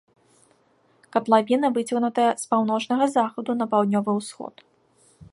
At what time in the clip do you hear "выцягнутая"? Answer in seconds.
1.75-2.31